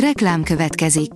Reklám 0.00 0.42
következik. 0.42 1.10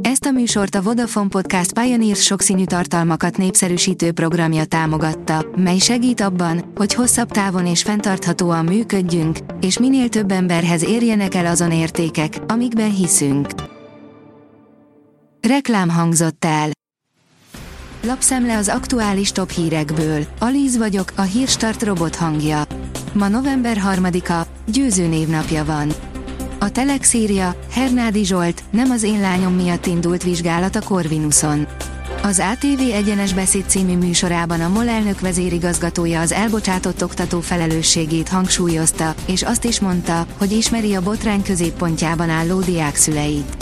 Ezt 0.00 0.24
a 0.24 0.30
műsort 0.30 0.74
a 0.74 0.82
Vodafone 0.82 1.28
Podcast 1.28 1.72
Pioneers 1.72 2.22
sokszínű 2.22 2.64
tartalmakat 2.64 3.36
népszerűsítő 3.36 4.12
programja 4.12 4.64
támogatta, 4.64 5.46
mely 5.56 5.78
segít 5.78 6.20
abban, 6.20 6.72
hogy 6.74 6.94
hosszabb 6.94 7.30
távon 7.30 7.66
és 7.66 7.82
fenntarthatóan 7.82 8.64
működjünk, 8.64 9.38
és 9.60 9.78
minél 9.78 10.08
több 10.08 10.30
emberhez 10.30 10.84
érjenek 10.84 11.34
el 11.34 11.46
azon 11.46 11.72
értékek, 11.72 12.38
amikben 12.46 12.94
hiszünk. 12.94 13.48
Reklám 15.40 15.90
hangzott 15.90 16.44
el. 16.44 16.68
Lapszemle 18.02 18.56
az 18.56 18.68
aktuális 18.68 19.32
top 19.32 19.50
hírekből. 19.50 20.26
Alíz 20.38 20.76
vagyok, 20.76 21.12
a 21.16 21.22
hírstart 21.22 21.82
robot 21.82 22.16
hangja. 22.16 22.62
Ma 23.12 23.28
november 23.28 23.80
3-a, 23.94 24.46
győző 24.66 25.06
névnapja 25.06 25.64
van. 25.64 26.13
A 26.64 26.70
Telex 26.70 27.12
írja, 27.12 27.56
Hernádi 27.70 28.24
Zsolt, 28.24 28.62
nem 28.70 28.90
az 28.90 29.02
én 29.02 29.20
lányom 29.20 29.54
miatt 29.54 29.86
indult 29.86 30.22
vizsgálat 30.22 30.76
a 30.76 30.80
Corvinuson. 30.80 31.66
Az 32.22 32.42
ATV 32.52 32.80
Egyenes 32.92 33.32
Beszéd 33.32 33.64
című 33.66 33.96
műsorában 33.96 34.60
a 34.60 34.68
MOL 34.68 34.88
elnök 34.88 35.20
vezérigazgatója 35.20 36.20
az 36.20 36.32
elbocsátott 36.32 37.04
oktató 37.04 37.40
felelősségét 37.40 38.28
hangsúlyozta, 38.28 39.14
és 39.26 39.42
azt 39.42 39.64
is 39.64 39.80
mondta, 39.80 40.26
hogy 40.38 40.52
ismeri 40.52 40.94
a 40.94 41.02
botrány 41.02 41.42
középpontjában 41.42 42.30
álló 42.30 42.60
diák 42.60 42.96
szüleit. 42.96 43.56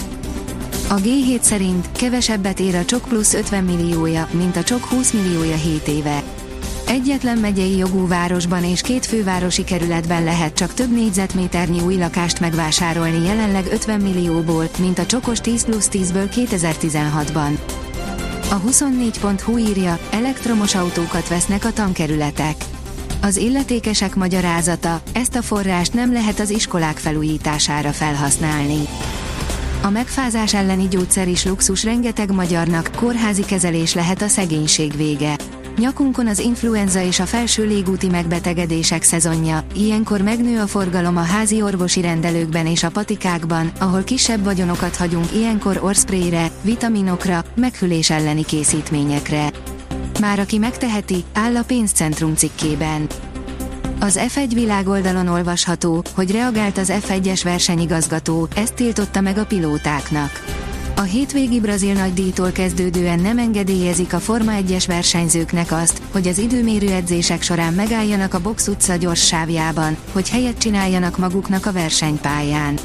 A 0.89 0.95
G7 0.95 1.41
szerint 1.41 1.93
kevesebbet 1.93 2.61
ér 2.61 2.75
a 2.75 2.85
Csok 2.85 3.03
plusz 3.09 3.35
50 3.35 3.65
milliója, 3.65 4.29
mint 4.31 4.57
a 4.57 4.63
Csok 4.63 4.85
20 4.85 5.13
milliója 5.13 5.57
7 5.57 5.89
éve. 5.89 6.23
Egyetlen 6.93 7.39
megyei 7.39 7.77
jogú 7.77 8.07
városban 8.07 8.65
és 8.65 8.81
két 8.81 9.07
fővárosi 9.07 9.65
kerületben 9.65 10.25
lehet 10.25 10.55
csak 10.55 10.75
több 10.75 10.93
négyzetméternyi 10.93 11.81
új 11.81 11.97
lakást 11.97 12.41
megvásárolni 12.41 13.27
jelenleg 13.27 13.67
50 13.73 14.01
millióból, 14.01 14.69
mint 14.79 14.99
a 14.99 15.07
csokos 15.07 15.41
10 15.41 15.65
plusz 15.65 15.89
10-ből 15.93 16.29
2016-ban. 16.35 17.59
A 18.51 18.61
24.hu 18.61 19.59
írja, 19.59 19.99
elektromos 20.11 20.75
autókat 20.75 21.29
vesznek 21.29 21.65
a 21.65 21.73
tankerületek. 21.73 22.57
Az 23.21 23.37
illetékesek 23.37 24.15
magyarázata, 24.15 25.03
ezt 25.13 25.35
a 25.35 25.43
forrást 25.43 25.95
nem 25.95 26.13
lehet 26.13 26.41
az 26.41 26.51
iskolák 26.51 26.97
felújítására 26.97 27.91
felhasználni. 27.91 28.81
A 29.83 29.91
megfázás 29.91 30.55
elleni 30.55 30.89
gyógyszer 30.89 31.29
is 31.29 31.45
luxus 31.45 31.85
rengeteg 31.85 32.33
magyarnak, 32.33 32.91
kórházi 32.97 33.45
kezelés 33.45 33.95
lehet 33.95 34.23
a 34.23 34.29
szegénység 34.29 34.97
vége. 34.97 35.37
Nyakunkon 35.79 36.27
az 36.27 36.39
influenza 36.39 37.03
és 37.03 37.21
a 37.21 37.27
felső 37.27 37.67
légúti 37.67 38.09
megbetegedések 38.09 39.03
szezonja, 39.03 39.65
ilyenkor 39.75 40.21
megnő 40.21 40.61
a 40.61 40.67
forgalom 40.67 41.17
a 41.17 41.23
házi 41.23 41.63
orvosi 41.63 42.01
rendelőkben 42.01 42.67
és 42.67 42.83
a 42.83 42.91
patikákban, 42.91 43.73
ahol 43.79 44.03
kisebb 44.03 44.45
vagyonokat 44.45 44.97
hagyunk 44.97 45.33
ilyenkor 45.35 45.81
orszprayre, 45.83 46.51
vitaminokra, 46.63 47.45
meghűlés 47.55 48.11
elleni 48.11 48.45
készítményekre. 48.45 49.51
Már 50.21 50.39
aki 50.39 50.59
megteheti, 50.59 51.25
áll 51.33 51.57
a 51.57 51.63
pénzcentrum 51.63 52.35
cikkében. 52.35 53.07
Az 54.01 54.21
F1 54.35 54.51
világoldalon 54.55 55.29
olvasható, 55.29 56.05
hogy 56.15 56.31
reagált 56.31 56.79
az 56.79 56.93
F1-es 57.07 57.41
versenyigazgató, 57.45 58.49
ezt 58.55 58.75
tiltotta 58.75 59.21
meg 59.21 59.39
a 59.39 59.47
pilótáknak. 59.47 60.31
A 61.03 61.05
hétvégi 61.05 61.61
brazil 61.61 61.93
nagydíjtól 61.93 62.51
kezdődően 62.51 63.21
nem 63.21 63.39
engedélyezik 63.39 64.13
a 64.13 64.21
Forma 64.21 64.53
1-es 64.67 64.85
versenyzőknek 64.87 65.73
azt, 65.73 66.03
hogy 66.13 66.27
az 66.27 66.39
időmérő 66.39 66.91
edzések 66.93 67.43
során 67.43 67.75
megálljanak 67.75 68.35
a 68.35 68.41
box 68.41 68.69
utca 68.69 68.97
gyors 68.97 69.27
sávjában, 69.27 69.97
hogy 70.13 70.29
helyet 70.29 70.59
csináljanak 70.59 71.19
maguknak 71.19 71.67
a 71.67 71.73
versenypályán. 71.73 72.79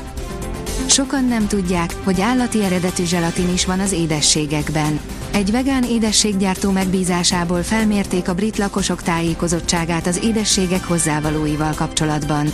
Sokan 0.86 1.26
nem 1.26 1.48
tudják, 1.48 1.94
hogy 2.04 2.22
állati 2.22 2.64
eredetű 2.64 3.06
zselatin 3.06 3.54
is 3.54 3.66
van 3.66 3.80
az 3.80 3.92
édességekben. 3.92 5.00
Egy 5.32 5.52
vegán 5.52 5.84
édességgyártó 5.84 6.72
megbízásából 6.72 7.64
felmérték 7.64 8.28
a 8.30 8.34
brit 8.34 8.58
lakosok 8.58 9.02
tájékozottságát 9.02 10.08
az 10.08 10.20
édességek 10.23 10.84
hozzávalóival 10.84 11.73
kapcsolatban. 11.73 12.48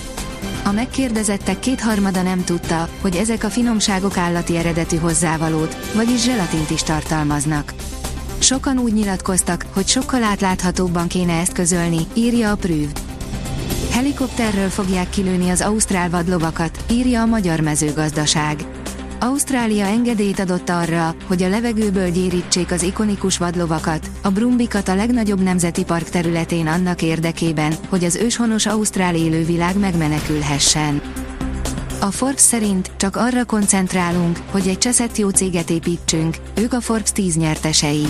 A 0.65 0.71
megkérdezettek 0.71 1.59
kétharmada 1.59 2.21
nem 2.21 2.43
tudta, 2.43 2.87
hogy 3.01 3.15
ezek 3.15 3.43
a 3.43 3.49
finomságok 3.49 4.17
állati 4.17 4.57
eredetű 4.57 4.97
hozzávalót, 4.97 5.75
vagyis 5.93 6.21
zselatint 6.21 6.69
is 6.69 6.83
tartalmaznak. 6.83 7.73
Sokan 8.39 8.77
úgy 8.77 8.93
nyilatkoztak, 8.93 9.65
hogy 9.73 9.87
sokkal 9.87 10.23
átláthatóbban 10.23 11.07
kéne 11.07 11.39
ezt 11.39 11.53
közölni, 11.53 11.99
írja 12.13 12.51
a 12.51 12.55
Prüv. 12.55 12.87
Helikopterről 13.91 14.69
fogják 14.69 15.09
kilőni 15.09 15.49
az 15.49 15.61
ausztrál 15.61 16.09
vadlovakat, 16.09 16.83
írja 16.91 17.21
a 17.21 17.25
Magyar 17.25 17.59
Mezőgazdaság. 17.59 18.65
Ausztrália 19.23 19.85
engedélyt 19.85 20.39
adott 20.39 20.69
arra, 20.69 21.15
hogy 21.27 21.43
a 21.43 21.49
levegőből 21.49 22.09
gyérítsék 22.09 22.71
az 22.71 22.83
ikonikus 22.83 23.37
vadlovakat, 23.37 24.09
a 24.21 24.29
Brumbikat 24.29 24.87
a 24.87 24.95
legnagyobb 24.95 25.41
nemzeti 25.41 25.83
park 25.83 26.09
területén 26.09 26.67
annak 26.67 27.01
érdekében, 27.01 27.73
hogy 27.89 28.03
az 28.03 28.15
őshonos 28.15 28.65
ausztrál 28.65 29.15
élővilág 29.15 29.79
megmenekülhessen. 29.79 31.01
A 31.99 32.11
Forbes 32.11 32.41
szerint 32.41 32.91
csak 32.97 33.15
arra 33.15 33.45
koncentrálunk, 33.45 34.39
hogy 34.51 34.67
egy 34.67 34.77
cseszett 34.77 35.17
jó 35.17 35.29
céget 35.29 35.69
építsünk, 35.69 36.37
ők 36.55 36.73
a 36.73 36.81
Forbes 36.81 37.11
10 37.11 37.35
nyertesei. 37.35 38.05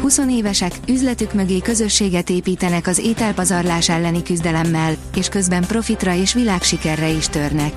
20 0.00 0.18
évesek, 0.18 0.72
üzletük 0.88 1.32
mögé 1.32 1.58
közösséget 1.58 2.30
építenek 2.30 2.86
az 2.86 2.98
ételpazarlás 2.98 3.88
elleni 3.88 4.22
küzdelemmel, 4.22 4.94
és 5.16 5.28
közben 5.28 5.66
profitra 5.66 6.14
és 6.14 6.32
világsikerre 6.34 7.08
is 7.08 7.28
törnek. 7.28 7.72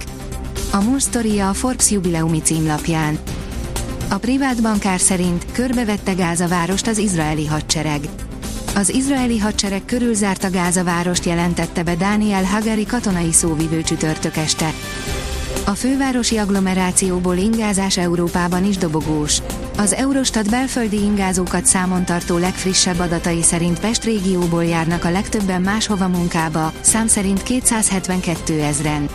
A 0.75 0.99
story 0.99 1.39
a 1.39 1.53
Forbes 1.53 1.91
jubileumi 1.91 2.41
címlapján. 2.41 3.19
A 4.09 4.17
privát 4.17 4.61
bankár 4.61 4.99
szerint 4.99 5.45
körbevette 5.51 6.13
Gázavárost 6.13 6.87
az 6.87 6.97
izraeli 6.97 7.45
hadsereg. 7.45 7.99
Az 8.75 8.89
izraeli 8.89 9.39
hadsereg 9.39 9.85
körülzárta 9.85 10.49
Gázavárost 10.49 11.25
jelentette 11.25 11.83
be 11.83 11.95
Daniel 11.95 12.43
Hagari 12.43 12.85
katonai 12.85 13.31
szóvivő 13.31 13.81
csütörtök 13.81 14.37
este. 14.37 14.73
A 15.65 15.71
fővárosi 15.71 16.37
agglomerációból 16.37 17.35
ingázás 17.35 17.97
Európában 17.97 18.65
is 18.65 18.77
dobogós. 18.77 19.41
Az 19.77 19.93
Eurostat 19.93 20.49
belföldi 20.49 21.01
ingázókat 21.01 21.65
számon 21.65 22.05
tartó 22.05 22.37
legfrissebb 22.37 22.99
adatai 22.99 23.43
szerint 23.43 23.79
Pest 23.79 24.03
régióból 24.03 24.65
járnak 24.65 25.03
a 25.05 25.11
legtöbben 25.11 25.61
máshova 25.61 26.07
munkába, 26.07 26.71
szám 26.81 27.07
szerint 27.07 27.43
272 27.43 28.61
ezren. 28.61 29.09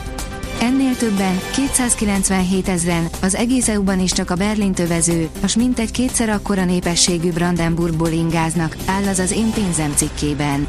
Ennél 0.61 0.97
többen, 0.97 1.41
297 1.53 2.69
ezren, 2.69 3.09
az 3.23 3.35
egész 3.35 3.69
EU-ban 3.69 4.01
is 4.01 4.13
csak 4.13 4.31
a 4.31 4.35
Berlin 4.35 4.73
tövező, 4.73 5.29
a 5.43 5.55
mintegy 5.57 5.91
kétszer 5.91 6.29
akkora 6.29 6.65
népességű 6.65 7.33
Brandenburgból 7.33 8.09
ingáznak, 8.09 8.77
áll 8.87 9.03
az 9.03 9.19
az 9.19 9.33
én 9.33 9.51
pénzem 9.51 9.93
cikkében. 9.95 10.69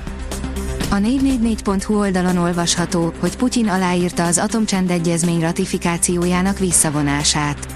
A 0.89 0.95
444.hu 0.95 1.99
oldalon 1.99 2.37
olvasható, 2.37 3.13
hogy 3.19 3.35
Putyin 3.35 3.67
aláírta 3.67 4.25
az 4.25 4.37
atomcsendegyezmény 4.37 5.39
ratifikációjának 5.39 6.59
visszavonását. 6.59 7.67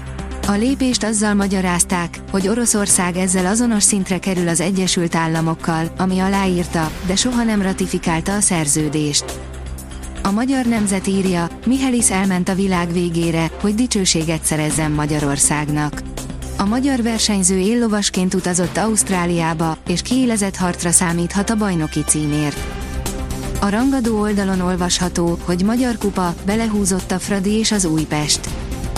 A 0.46 0.52
lépést 0.52 1.04
azzal 1.04 1.34
magyarázták, 1.34 2.20
hogy 2.30 2.48
Oroszország 2.48 3.16
ezzel 3.16 3.46
azonos 3.46 3.82
szintre 3.82 4.18
kerül 4.18 4.48
az 4.48 4.60
Egyesült 4.60 5.14
Államokkal, 5.14 5.92
ami 5.98 6.18
aláírta, 6.18 6.90
de 7.06 7.16
soha 7.16 7.42
nem 7.42 7.62
ratifikálta 7.62 8.34
a 8.34 8.40
szerződést. 8.40 9.24
A 10.26 10.30
magyar 10.30 10.64
nemzet 10.64 11.06
írja, 11.06 11.48
Mihelis 11.66 12.10
elment 12.10 12.48
a 12.48 12.54
világ 12.54 12.92
végére, 12.92 13.50
hogy 13.60 13.74
dicsőséget 13.74 14.44
szerezzen 14.44 14.90
Magyarországnak. 14.90 16.02
A 16.56 16.64
magyar 16.64 17.02
versenyző 17.02 17.58
éllovasként 17.58 18.34
utazott 18.34 18.76
Ausztráliába, 18.76 19.76
és 19.88 20.02
kiélezett 20.02 20.56
harcra 20.56 20.90
számíthat 20.90 21.50
a 21.50 21.56
bajnoki 21.56 22.00
címért. 22.06 22.56
A 23.60 23.68
rangadó 23.68 24.20
oldalon 24.20 24.60
olvasható, 24.60 25.38
hogy 25.44 25.62
Magyar 25.62 25.98
Kupa, 25.98 26.34
belehúzott 26.46 27.10
a 27.10 27.18
Fradi 27.18 27.52
és 27.52 27.72
az 27.72 27.84
Újpest. 27.84 28.40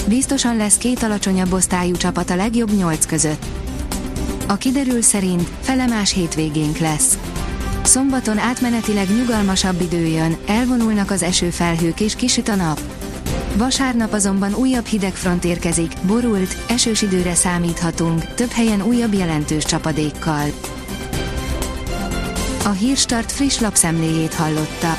Biztosan 0.07 0.57
lesz 0.57 0.77
két 0.77 1.03
alacsonyabb 1.03 1.53
osztályú 1.53 1.97
csapat 1.97 2.31
a 2.31 2.37
legjobb 2.37 2.77
nyolc 2.77 3.07
között. 3.07 3.45
A 4.47 4.57
kiderül 4.57 5.03
szerint 5.03 5.49
felemás 5.61 6.13
hétvégénk 6.13 6.79
lesz. 6.79 7.19
Szombaton 7.89 8.39
átmenetileg 8.39 9.09
nyugalmasabb 9.17 9.81
idő 9.81 10.07
jön, 10.07 10.37
elvonulnak 10.47 11.11
az 11.11 11.23
esőfelhők 11.23 12.01
és 12.01 12.17
kisüt 12.17 12.49
a 12.49 12.55
nap. 12.55 12.81
Vasárnap 13.57 14.13
azonban 14.13 14.55
újabb 14.55 14.85
hidegfront 14.85 15.45
érkezik, 15.45 15.93
borult, 16.03 16.57
esős 16.69 17.03
időre 17.03 17.35
számíthatunk, 17.35 18.35
több 18.35 18.51
helyen 18.51 18.83
újabb 18.83 19.13
jelentős 19.13 19.65
csapadékkal. 19.65 20.45
A 22.65 22.69
Hírstart 22.69 23.33
friss 23.33 23.59
lapszemléjét 23.59 24.35
hallotta. 24.35 24.97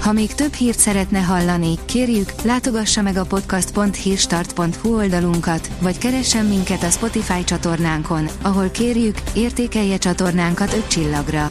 Ha 0.00 0.12
még 0.12 0.34
több 0.34 0.52
hírt 0.52 0.78
szeretne 0.78 1.20
hallani, 1.20 1.78
kérjük, 1.84 2.32
látogassa 2.42 3.02
meg 3.02 3.16
a 3.16 3.24
podcast.hírstart.hu 3.24 4.96
oldalunkat, 4.96 5.70
vagy 5.80 5.98
keressen 5.98 6.46
minket 6.46 6.82
a 6.82 6.90
Spotify 6.90 7.44
csatornánkon, 7.44 8.28
ahol 8.42 8.68
kérjük, 8.68 9.16
értékelje 9.34 9.96
csatornánkat 9.96 10.72
5 10.72 10.86
csillagra. 10.88 11.50